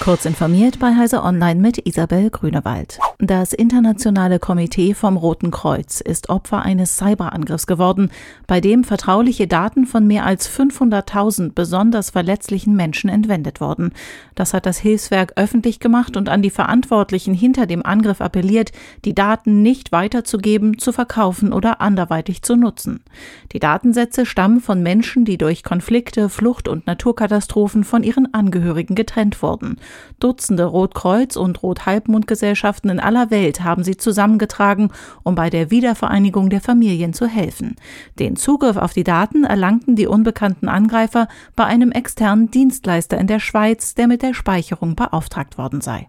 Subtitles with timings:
[0.00, 2.98] Kurz informiert bei Heise Online mit Isabel Grünewald.
[3.18, 8.10] Das Internationale Komitee vom Roten Kreuz ist Opfer eines Cyberangriffs geworden,
[8.46, 13.92] bei dem vertrauliche Daten von mehr als 500.000 besonders verletzlichen Menschen entwendet wurden.
[14.34, 18.72] Das hat das Hilfswerk öffentlich gemacht und an die Verantwortlichen hinter dem Angriff appelliert,
[19.04, 23.04] die Daten nicht weiterzugeben, zu verkaufen oder anderweitig zu nutzen.
[23.52, 29.42] Die Datensätze stammen von Menschen, die durch Konflikte, Flucht und Naturkatastrophen von ihren Angehörigen getrennt
[29.42, 29.76] wurden.
[30.18, 34.90] Dutzende Rotkreuz- und Rothalbmondgesellschaften in aller Welt haben sie zusammengetragen,
[35.22, 37.76] um bei der Wiedervereinigung der Familien zu helfen.
[38.18, 43.40] Den Zugriff auf die Daten erlangten die unbekannten Angreifer bei einem externen Dienstleister in der
[43.40, 46.06] Schweiz, der mit der Speicherung beauftragt worden sei.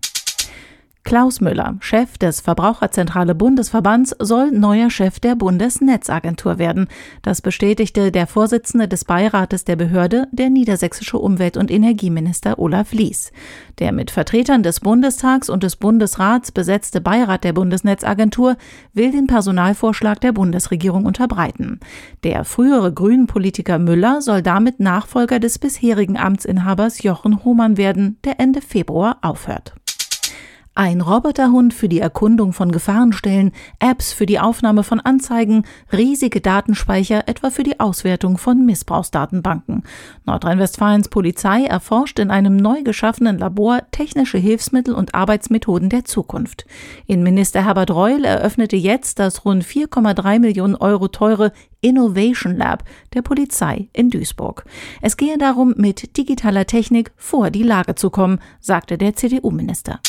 [1.04, 6.88] Klaus Müller, Chef des Verbraucherzentrale Bundesverbands, soll neuer Chef der Bundesnetzagentur werden.
[7.22, 13.32] Das bestätigte der Vorsitzende des Beirates der Behörde, der niedersächsische Umwelt- und Energieminister Olaf Lies.
[13.80, 18.56] Der mit Vertretern des Bundestags und des Bundesrats besetzte Beirat der Bundesnetzagentur
[18.94, 21.80] will den Personalvorschlag der Bundesregierung unterbreiten.
[22.24, 28.62] Der frühere Grünen-Politiker Müller soll damit Nachfolger des bisherigen Amtsinhabers Jochen Hohmann werden, der Ende
[28.62, 29.74] Februar aufhört.
[30.74, 37.28] Ein Roboterhund für die Erkundung von Gefahrenstellen, Apps für die Aufnahme von Anzeigen, riesige Datenspeicher
[37.28, 39.84] etwa für die Auswertung von Missbrauchsdatenbanken.
[40.26, 46.66] Nordrhein-Westfalens Polizei erforscht in einem neu geschaffenen Labor technische Hilfsmittel und Arbeitsmethoden der Zukunft.
[47.06, 53.90] Innenminister Herbert Reul eröffnete jetzt das rund 4,3 Millionen Euro teure Innovation Lab der Polizei
[53.92, 54.64] in Duisburg.
[55.02, 60.00] Es gehe darum, mit digitaler Technik vor die Lage zu kommen, sagte der CDU-Minister.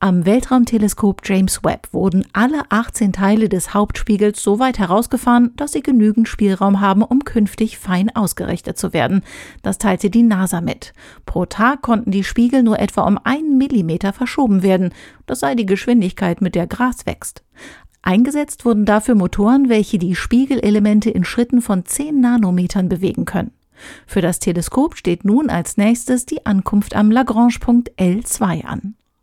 [0.00, 5.82] Am Weltraumteleskop James Webb wurden alle 18 Teile des Hauptspiegels so weit herausgefahren, dass sie
[5.82, 9.22] genügend Spielraum haben, um künftig fein ausgerichtet zu werden.
[9.62, 10.92] Das teilte die NASA mit.
[11.24, 14.92] Pro Tag konnten die Spiegel nur etwa um einen Millimeter verschoben werden.
[15.26, 17.44] Das sei die Geschwindigkeit, mit der Gras wächst.
[18.02, 23.52] Eingesetzt wurden dafür Motoren, welche die Spiegelelemente in Schritten von 10 Nanometern bewegen können.
[24.06, 28.94] Für das Teleskop steht nun als nächstes die Ankunft am Lagrange-Punkt L2 an.